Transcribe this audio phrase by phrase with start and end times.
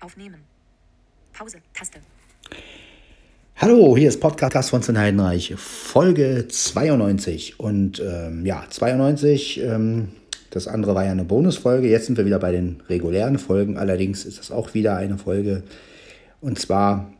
[0.00, 0.40] Aufnehmen.
[1.32, 1.58] Pause.
[1.74, 1.98] Taste.
[3.56, 7.58] Hallo, hier ist Podcast von Sven Heidenreich, Folge 92.
[7.58, 10.08] Und ähm, ja, 92, ähm,
[10.50, 11.88] das andere war ja eine Bonusfolge.
[11.88, 13.76] Jetzt sind wir wieder bei den regulären Folgen.
[13.76, 15.64] Allerdings ist das auch wieder eine Folge.
[16.40, 17.12] Und zwar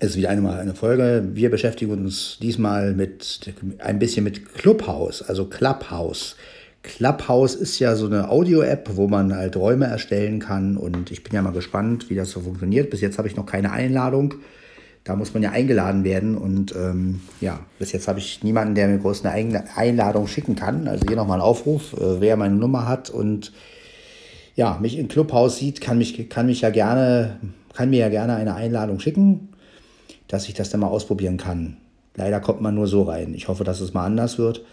[0.00, 1.30] ist wieder einmal eine Folge.
[1.32, 6.36] Wir beschäftigen uns diesmal mit ein bisschen mit Clubhouse, also Clubhouse.
[6.88, 10.76] Clubhouse ist ja so eine Audio-App, wo man halt Räume erstellen kann.
[10.76, 12.90] Und ich bin ja mal gespannt, wie das so funktioniert.
[12.90, 14.34] Bis jetzt habe ich noch keine Einladung.
[15.04, 16.36] Da muss man ja eingeladen werden.
[16.36, 20.88] Und ähm, ja, bis jetzt habe ich niemanden, der mir groß eine Einladung schicken kann.
[20.88, 23.52] Also hier nochmal ein Aufruf, äh, wer meine Nummer hat und
[24.56, 27.38] ja, mich in Clubhouse sieht, kann mich, kann mich ja gerne,
[27.74, 29.50] kann mir ja gerne eine Einladung schicken,
[30.26, 31.76] dass ich das dann mal ausprobieren kann.
[32.16, 33.34] Leider kommt man nur so rein.
[33.34, 34.64] Ich hoffe, dass es mal anders wird.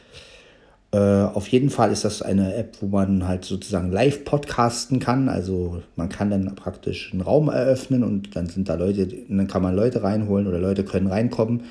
[0.96, 5.28] Äh, auf jeden Fall ist das eine App, wo man halt sozusagen live podcasten kann.
[5.28, 9.62] Also man kann dann praktisch einen Raum eröffnen und dann sind da Leute, dann kann
[9.62, 11.64] man Leute reinholen oder Leute können reinkommen.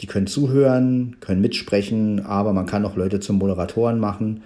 [0.00, 4.42] Die können zuhören, können mitsprechen, aber man kann auch Leute zum Moderatoren machen,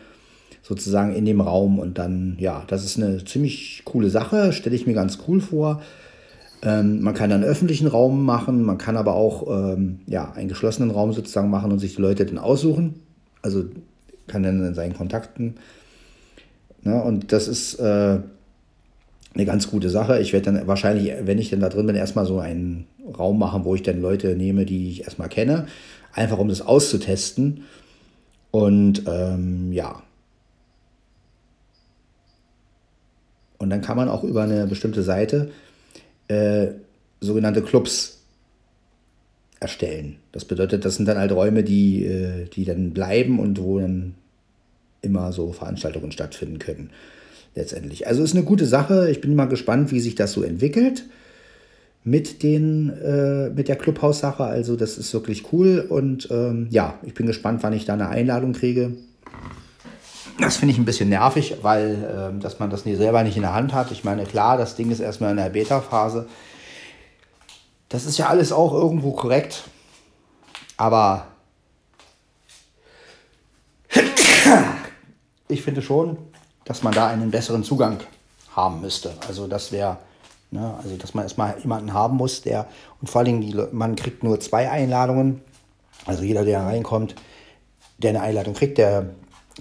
[0.62, 1.78] sozusagen in dem Raum.
[1.78, 5.82] Und dann, ja, das ist eine ziemlich coole Sache, stelle ich mir ganz cool vor.
[6.62, 10.90] Ähm, man kann dann öffentlichen Raum machen, man kann aber auch ähm, ja, einen geschlossenen
[10.90, 12.94] Raum sozusagen machen und sich die Leute dann aussuchen.
[13.42, 13.64] Also
[14.26, 15.56] kann dann in seinen Kontakten.
[16.82, 18.18] Ne, und das ist äh,
[19.34, 20.20] eine ganz gute Sache.
[20.20, 22.86] Ich werde dann wahrscheinlich, wenn ich dann da drin bin, erstmal so einen
[23.18, 25.66] Raum machen, wo ich dann Leute nehme, die ich erstmal kenne,
[26.12, 27.64] einfach um das auszutesten.
[28.50, 30.02] Und ähm, ja.
[33.58, 35.50] Und dann kann man auch über eine bestimmte Seite
[36.28, 36.68] äh,
[37.20, 38.15] sogenannte Clubs
[39.60, 40.16] erstellen.
[40.32, 44.14] Das bedeutet, das sind dann halt Räume, die, äh, die dann bleiben und wo dann
[45.02, 46.90] immer so Veranstaltungen stattfinden können.
[47.54, 48.06] Letztendlich.
[48.06, 49.10] Also ist eine gute Sache.
[49.10, 51.04] Ich bin mal gespannt, wie sich das so entwickelt
[52.04, 54.44] mit, den, äh, mit der Clubhaus-Sache.
[54.44, 55.84] Also das ist wirklich cool.
[55.88, 58.92] Und ähm, ja, ich bin gespannt, wann ich da eine Einladung kriege.
[60.38, 63.42] Das finde ich ein bisschen nervig, weil äh, dass man das nie selber nicht in
[63.42, 63.90] der Hand hat.
[63.90, 66.26] Ich meine, klar, das Ding ist erstmal in der Beta-Phase.
[67.88, 69.64] Das ist ja alles auch irgendwo korrekt.
[70.76, 71.28] Aber
[75.48, 76.18] ich finde schon,
[76.64, 78.00] dass man da einen besseren Zugang
[78.54, 79.12] haben müsste.
[79.26, 79.98] Also das wäre,
[80.50, 82.66] ne, also dass man erstmal jemanden haben muss, der,
[83.00, 85.42] und vor Dingen, die, man kriegt nur zwei Einladungen.
[86.04, 87.14] Also jeder, der reinkommt,
[87.98, 89.10] der eine Einladung kriegt, der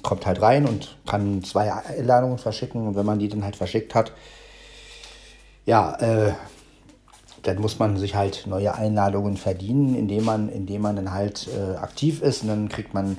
[0.03, 2.87] kommt halt rein und kann zwei Einladungen verschicken.
[2.87, 4.11] Und wenn man die dann halt verschickt hat,
[5.65, 6.33] ja, äh,
[7.47, 11.77] dann muss man sich halt neue Einladungen verdienen, indem man, indem man dann halt äh,
[11.77, 13.17] aktiv ist und dann kriegt man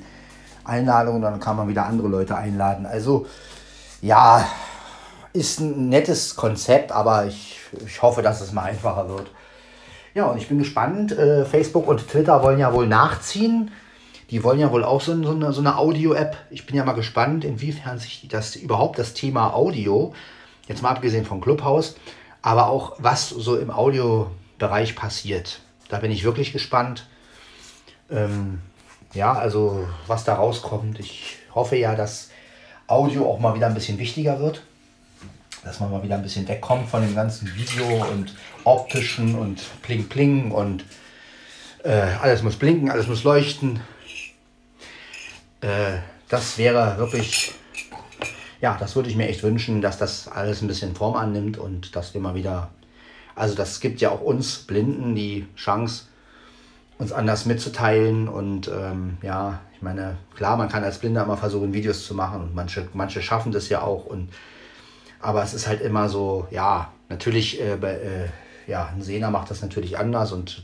[0.65, 2.85] Einladungen, dann kann man wieder andere Leute einladen.
[2.85, 3.25] Also
[4.01, 4.45] ja,
[5.33, 9.31] ist ein nettes Konzept, aber ich, ich hoffe, dass es mal einfacher wird.
[10.13, 11.11] Ja, und ich bin gespannt.
[11.11, 13.71] Äh, Facebook und Twitter wollen ja wohl nachziehen.
[14.29, 16.35] Die wollen ja wohl auch so, so eine, so eine Audio-App.
[16.49, 20.13] Ich bin ja mal gespannt, inwiefern sich das überhaupt das Thema Audio,
[20.67, 21.95] jetzt mal abgesehen vom Clubhaus,
[22.41, 25.61] aber auch was so im Audiobereich passiert.
[25.89, 27.07] Da bin ich wirklich gespannt.
[28.09, 28.61] Ähm,
[29.13, 30.99] ja, also was da rauskommt.
[30.99, 32.29] Ich hoffe ja, dass
[32.87, 34.63] Audio auch mal wieder ein bisschen wichtiger wird.
[35.63, 40.07] Dass man mal wieder ein bisschen wegkommt von dem ganzen Video und optischen und Pling
[40.07, 40.85] Pling und
[41.83, 43.81] äh, alles muss blinken, alles muss leuchten.
[45.61, 45.97] Äh,
[46.29, 47.53] das wäre wirklich
[48.61, 51.95] ja, das würde ich mir echt wünschen, dass das alles ein bisschen Form annimmt und
[51.95, 52.69] dass wir mal wieder,
[53.35, 56.05] also das gibt ja auch uns Blinden die Chance,
[56.97, 61.73] uns anders mitzuteilen und ähm, ja, ich meine, klar, man kann als Blinder immer versuchen,
[61.73, 64.29] Videos zu machen und manche, manche schaffen das ja auch und
[65.19, 68.27] aber es ist halt immer so, ja, natürlich, äh, bei, äh,
[68.67, 70.61] ja, ein Sehner macht das natürlich anders und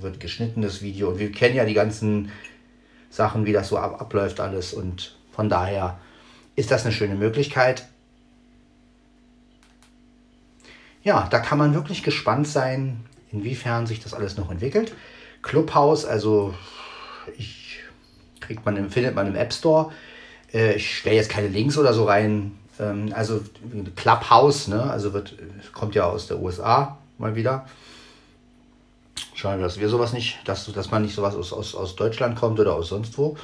[0.00, 2.30] wird geschnittenes Video und wir kennen ja die ganzen
[3.08, 5.98] Sachen, wie das so ab, abläuft alles und von daher
[6.56, 7.86] ist das eine schöne Möglichkeit.
[11.04, 14.92] Ja, da kann man wirklich gespannt sein, inwiefern sich das alles noch entwickelt.
[15.42, 16.54] Clubhouse, also
[17.36, 17.78] ich
[18.40, 19.92] kriegt man, findet man im App Store.
[20.52, 22.58] Äh, ich stelle jetzt keine Links oder so rein.
[22.80, 23.40] Ähm, also
[23.94, 24.82] Clubhouse, ne?
[24.82, 25.36] Also wird,
[25.72, 27.66] kommt ja aus der USA mal wieder.
[29.34, 32.58] Schade, dass wir sowas nicht, dass, dass man nicht sowas aus, aus, aus Deutschland kommt
[32.58, 33.36] oder aus sonst wo.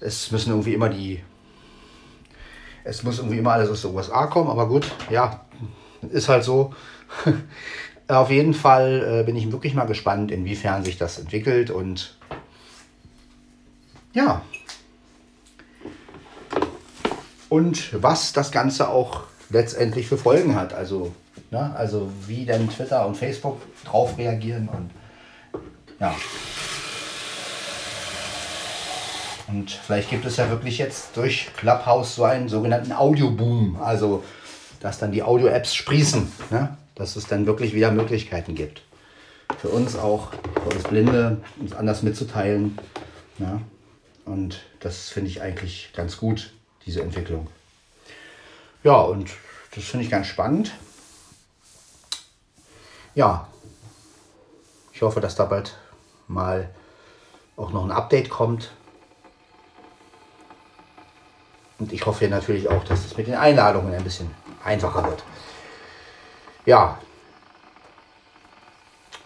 [0.00, 1.22] Es müssen irgendwie immer die
[2.84, 5.40] es muss irgendwie immer alles aus den USA kommen, aber gut, ja,
[6.10, 6.74] ist halt so.
[8.08, 12.16] Auf jeden Fall äh, bin ich wirklich mal gespannt, inwiefern sich das entwickelt und
[14.12, 14.42] ja.
[17.48, 20.74] Und was das Ganze auch letztendlich für Folgen hat.
[20.74, 21.12] Also
[21.52, 21.70] Ne?
[21.76, 24.90] Also wie denn Twitter und Facebook drauf reagieren und
[26.00, 26.14] ja.
[29.52, 33.76] Und vielleicht gibt es ja wirklich jetzt durch Clubhouse so einen sogenannten Audioboom.
[33.82, 34.24] Also,
[34.80, 36.32] dass dann die Audio-Apps sprießen.
[36.50, 36.74] Ne?
[36.94, 38.80] Dass es dann wirklich wieder Möglichkeiten gibt.
[39.58, 42.78] Für uns auch, für uns Blinde, uns anders mitzuteilen.
[43.36, 43.60] Ne?
[44.24, 46.54] Und das finde ich eigentlich ganz gut,
[46.86, 47.46] diese Entwicklung.
[48.82, 49.30] Ja, und
[49.74, 50.72] das finde ich ganz spannend.
[53.14, 53.48] Ja,
[54.94, 55.76] ich hoffe, dass da bald
[56.26, 56.70] mal
[57.56, 58.70] auch noch ein Update kommt.
[61.82, 64.30] Und ich hoffe natürlich auch, dass es mit den Einladungen ein bisschen
[64.62, 65.24] einfacher wird.
[66.64, 66.96] Ja.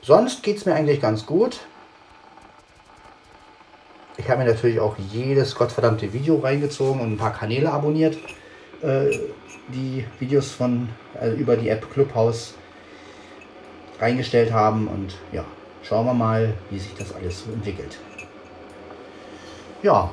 [0.00, 1.60] Sonst geht es mir eigentlich ganz gut.
[4.16, 8.16] Ich habe mir natürlich auch jedes gottverdammte Video reingezogen und ein paar Kanäle abonniert,
[8.80, 9.10] äh,
[9.68, 10.88] die Videos von
[11.20, 12.54] äh, über die App Clubhouse
[14.00, 14.88] reingestellt haben.
[14.88, 15.44] Und ja,
[15.82, 17.98] schauen wir mal, wie sich das alles entwickelt.
[19.82, 20.10] Ja,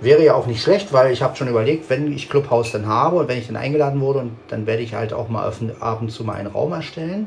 [0.00, 3.16] Wäre ja auch nicht schlecht, weil ich habe schon überlegt, wenn ich Clubhouse dann habe
[3.16, 6.10] und wenn ich dann eingeladen wurde, und dann werde ich halt auch mal ab und
[6.10, 7.26] zu mal einen Raum erstellen.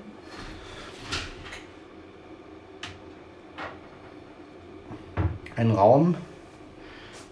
[5.58, 6.16] Einen Raum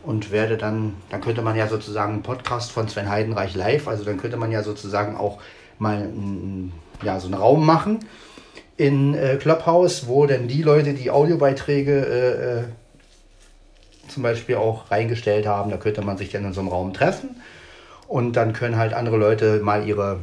[0.04, 4.04] und werde dann, dann könnte man ja sozusagen einen Podcast von Sven Heidenreich live, also
[4.04, 5.40] dann könnte man ja sozusagen auch
[5.78, 6.10] mal
[7.02, 8.00] ja, so einen Raum machen
[8.76, 12.64] in äh, Clubhouse, wo dann die Leute, die Audiobeiträge äh, äh
[14.10, 15.72] zum Beispiel auch reingestellt haben.
[15.72, 17.42] Da könnte man sich dann in so einem Raum treffen
[18.08, 20.22] und dann können halt andere Leute mal ihre,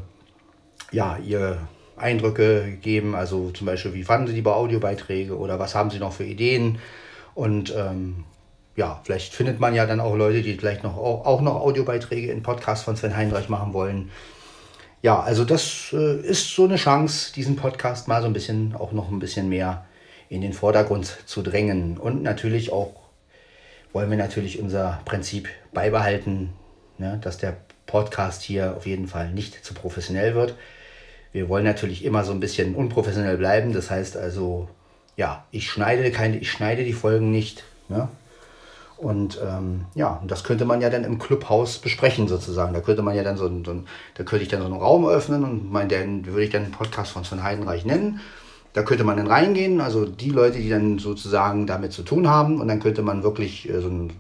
[0.93, 1.59] ja, ihre
[1.97, 3.15] Eindrücke geben.
[3.15, 6.79] Also zum Beispiel, wie fanden sie die Audiobeiträge oder was haben sie noch für Ideen
[7.35, 8.25] und ähm,
[8.77, 12.43] ja, vielleicht findet man ja dann auch Leute, die vielleicht noch, auch noch Audiobeiträge in
[12.43, 14.11] Podcasts von Sven Heinreich machen wollen.
[15.03, 18.93] Ja, also das äh, ist so eine Chance, diesen Podcast mal so ein bisschen, auch
[18.93, 19.87] noch ein bisschen mehr
[20.29, 23.06] in den Vordergrund zu drängen und natürlich auch
[23.97, 26.51] wollen wir natürlich unser Prinzip beibehalten,
[26.99, 27.57] ne, dass der
[27.87, 30.55] Podcast hier auf jeden Fall nicht zu professionell wird.
[31.33, 33.73] Wir wollen natürlich immer so ein bisschen unprofessionell bleiben.
[33.73, 34.69] Das heißt also,
[35.17, 37.65] ja, ich schneide keine, ich schneide die Folgen nicht.
[37.89, 38.07] Ne?
[38.99, 42.75] Und ähm, ja, das könnte man ja dann im Clubhaus besprechen sozusagen.
[42.75, 43.83] Da könnte man ja dann so, so
[44.13, 46.73] da könnte ich dann so einen Raum öffnen und mein, den würde ich dann einen
[46.73, 48.21] Podcast von Sven Heidenreich nennen.
[48.77, 52.61] Da könnte man dann reingehen, also die Leute, die dann sozusagen damit zu tun haben.
[52.61, 54.13] Und dann könnte man wirklich äh, so ein,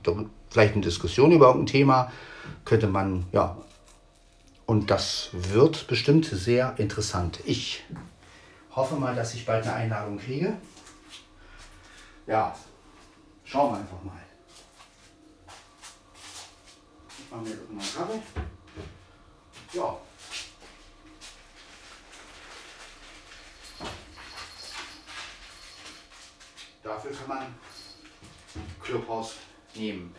[0.48, 2.10] vielleicht eine Diskussion über irgendein Thema,
[2.64, 3.54] könnte man, ja.
[4.64, 7.40] Und das wird bestimmt sehr interessant.
[7.44, 7.84] Ich
[8.74, 10.54] hoffe mal, dass ich bald eine Einladung kriege.
[12.26, 12.56] Ja,
[13.44, 14.22] schauen wir einfach mal.
[17.10, 18.22] Ich mache mir irgendwann Kaffee.
[19.74, 19.98] Ja.
[26.86, 27.46] Dafür kann man
[28.82, 29.32] Clubhouse
[29.74, 30.14] nehmen.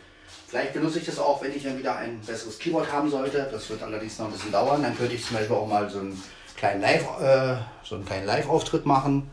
[0.46, 3.48] Vielleicht benutze ich das auch, wenn ich dann wieder ein besseres Keyboard haben sollte.
[3.50, 4.82] Das wird allerdings noch ein bisschen dauern.
[4.82, 6.22] Dann könnte ich zum Beispiel auch mal so einen
[6.56, 9.30] kleinen Live, äh, so einen kleinen Live-Auftritt machen.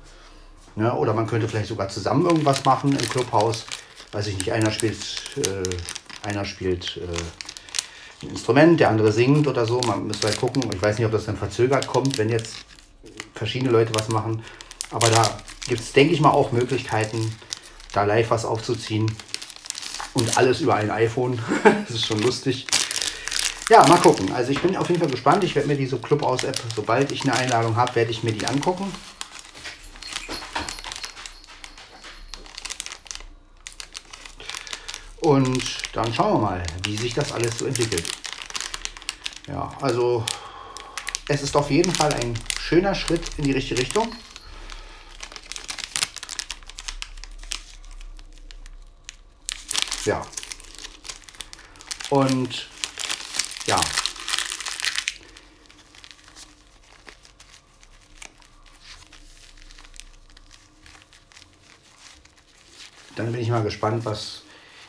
[0.77, 3.65] Ja, oder man könnte vielleicht sogar zusammen irgendwas machen im Clubhouse.
[4.11, 4.97] Weiß ich nicht, einer spielt,
[5.37, 9.79] äh, einer spielt äh, ein Instrument, der andere singt oder so.
[9.81, 10.63] Man müsste halt gucken.
[10.73, 12.55] Ich weiß nicht, ob das dann verzögert kommt, wenn jetzt
[13.33, 14.43] verschiedene Leute was machen.
[14.91, 17.35] Aber da gibt es, denke ich mal, auch Möglichkeiten,
[17.91, 19.15] da live was aufzuziehen.
[20.13, 21.39] Und alles über ein iPhone.
[21.63, 22.67] das ist schon lustig.
[23.69, 24.31] Ja, mal gucken.
[24.33, 25.43] Also ich bin auf jeden Fall gespannt.
[25.43, 28.91] Ich werde mir diese Clubhouse-App, sobald ich eine Einladung habe, werde ich mir die angucken.
[35.19, 38.05] Und dann schauen wir mal, wie sich das alles so entwickelt.
[39.47, 40.23] Ja, also
[41.27, 44.15] es ist auf jeden Fall ein schöner Schritt in die richtige Richtung.
[50.05, 50.21] Ja.
[52.11, 52.67] Und
[53.65, 53.81] ja.
[63.15, 64.43] Dann bin ich mal gespannt, was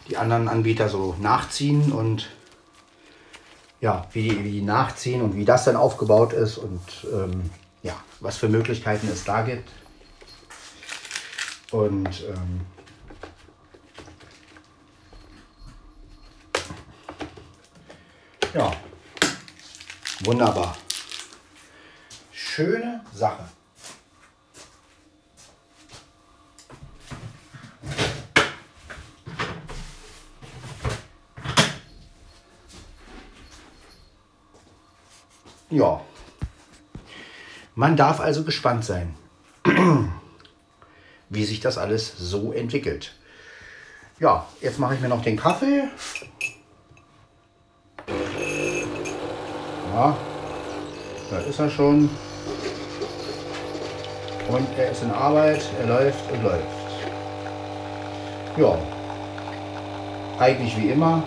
[0.09, 2.29] die anderen Anbieter so nachziehen und
[3.81, 6.81] ja, wie die, wie die nachziehen und wie das dann aufgebaut ist und
[7.13, 7.51] ähm,
[7.83, 9.71] ja, was für Möglichkeiten es da gibt.
[11.71, 12.61] Und ähm,
[18.55, 18.73] Ja,
[20.25, 20.77] wunderbar.
[22.33, 23.45] Schöne Sache.
[35.77, 36.01] ja.
[37.75, 39.15] Man darf also gespannt sein,
[41.29, 43.15] wie sich das alles so entwickelt.
[44.19, 45.85] Ja, jetzt mache ich mir noch den Kaffee.
[49.97, 52.11] Da ist er schon.
[54.49, 56.63] Und er ist in Arbeit, er läuft und läuft.
[58.59, 58.79] Ja,
[60.39, 61.23] eigentlich wie immer.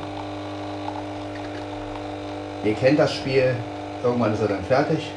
[2.63, 3.55] Ihr kennt das Spiel,
[4.03, 5.11] irgendwann ist er dann fertig.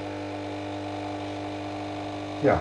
[2.42, 2.58] Ja.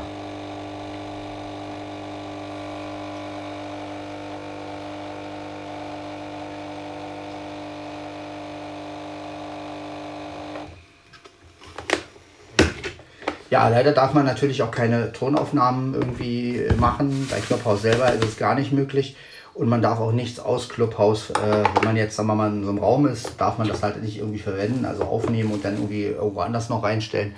[13.51, 17.27] Ja, leider darf man natürlich auch keine Tonaufnahmen irgendwie machen.
[17.29, 19.17] Bei Clubhouse selber ist es gar nicht möglich.
[19.53, 22.63] Und man darf auch nichts aus Clubhouse, äh, wenn man jetzt, sagen wir mal, in
[22.63, 25.73] so einem Raum ist, darf man das halt nicht irgendwie verwenden, also aufnehmen und dann
[25.73, 27.35] irgendwie irgendwo anders noch reinstellen.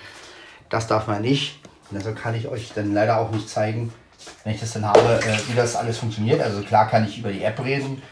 [0.69, 1.59] Das darf man nicht.
[1.89, 3.91] Und deshalb kann ich euch dann leider auch nicht zeigen,
[4.43, 6.43] wenn ich das dann habe, äh, wie das alles funktioniert.
[6.43, 8.03] Also klar kann ich über die App reden,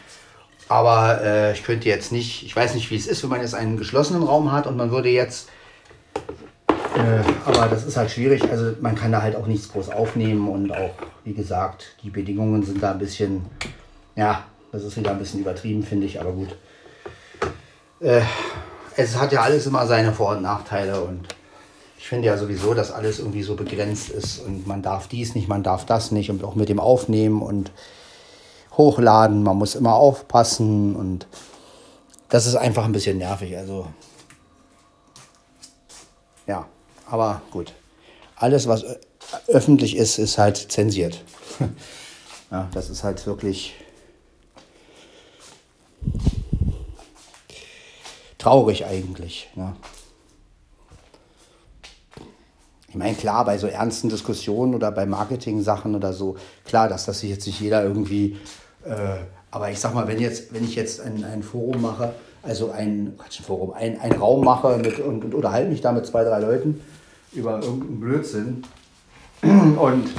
[0.68, 3.54] aber äh, ich könnte jetzt nicht, ich weiß nicht, wie es ist, wenn man jetzt
[3.54, 5.48] einen geschlossenen Raum hat und man würde jetzt
[7.44, 8.42] aber das ist halt schwierig.
[8.50, 10.90] Also man kann da halt auch nichts groß aufnehmen und auch,
[11.24, 13.46] wie gesagt, die Bedingungen sind da ein bisschen,
[14.16, 16.56] ja, das ist wieder ein bisschen übertrieben, finde ich, aber gut.
[18.00, 18.22] Äh,
[18.96, 21.28] es hat ja alles immer seine Vor- und Nachteile und
[21.96, 25.48] ich finde ja sowieso, dass alles irgendwie so begrenzt ist und man darf dies nicht,
[25.48, 27.70] man darf das nicht und auch mit dem Aufnehmen und
[28.76, 31.26] Hochladen, man muss immer aufpassen und
[32.28, 33.56] das ist einfach ein bisschen nervig.
[33.56, 33.86] Also
[36.46, 36.66] ja.
[37.12, 37.74] Aber gut.
[38.36, 38.86] Alles, was
[39.46, 41.22] öffentlich ist, ist halt zensiert.
[42.50, 43.74] ja, das ist halt wirklich
[48.38, 49.50] traurig eigentlich.
[49.56, 49.76] Ja.
[52.88, 57.20] Ich meine, klar, bei so ernsten Diskussionen oder bei Marketing-Sachen oder so, klar, dass das
[57.20, 58.38] sich jetzt nicht jeder irgendwie.
[58.86, 59.18] Äh,
[59.50, 63.18] aber ich sag mal, wenn, jetzt, wenn ich jetzt ein, ein Forum mache, also ein,
[63.18, 66.24] Quatsch, ein Forum, ein, ein Raum mache mit, und, und unterhalte mich da mit zwei,
[66.24, 66.80] drei Leuten,
[67.34, 68.64] über irgendeinen Blödsinn
[69.42, 70.10] und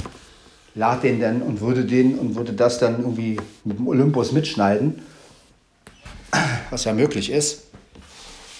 [0.76, 5.02] lade den dann und würde den und würde das dann irgendwie mit dem Olympus mitschneiden,
[6.70, 7.68] was ja möglich ist,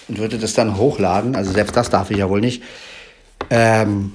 [0.08, 1.34] und würde das dann hochladen.
[1.34, 2.62] Also selbst das darf ich ja wohl nicht.
[3.50, 4.12] Ähm,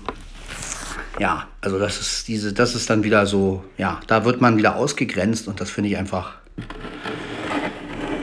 [1.19, 4.75] ja, also das ist diese, das ist dann wieder so, ja, da wird man wieder
[4.75, 6.36] ausgegrenzt und das finde ich einfach.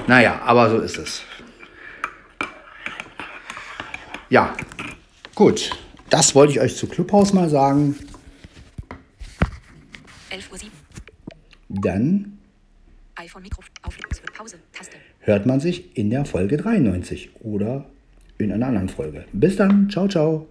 [0.06, 1.22] Naja, aber so ist es.
[4.30, 4.54] Ja,
[5.34, 5.70] gut.
[6.10, 7.96] Das wollte ich euch zu Clubhaus mal sagen.
[10.30, 10.70] 11.07 Uhr.
[11.68, 12.38] Dann
[13.16, 13.96] iPhone Mikro auf
[14.36, 14.96] Pause Taste.
[15.20, 17.86] hört man sich in der Folge 93 oder
[18.38, 19.24] in einer anderen Folge.
[19.32, 19.88] Bis dann.
[19.90, 20.46] Ciao, ciao.